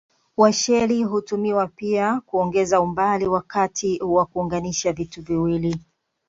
[0.37, 5.77] Washeli hutumiwa pia kuongeza umbali wakati wa kuunganisha vitu viwili.